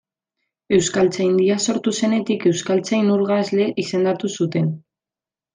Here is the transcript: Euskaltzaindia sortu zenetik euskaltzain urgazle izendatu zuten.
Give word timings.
Euskaltzaindia 0.77 1.57
sortu 1.67 1.93
zenetik 1.99 2.47
euskaltzain 2.53 3.13
urgazle 3.19 3.71
izendatu 3.85 4.37
zuten. 4.39 4.77